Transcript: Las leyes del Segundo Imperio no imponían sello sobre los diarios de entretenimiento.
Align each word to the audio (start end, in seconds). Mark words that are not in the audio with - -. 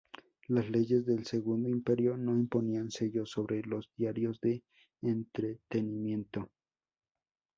Las 0.47 0.67
leyes 0.67 1.05
del 1.05 1.27
Segundo 1.27 1.69
Imperio 1.69 2.17
no 2.17 2.31
imponían 2.33 2.89
sello 2.89 3.23
sobre 3.27 3.61
los 3.61 3.91
diarios 3.95 4.41
de 4.41 4.63
entretenimiento. 5.03 6.49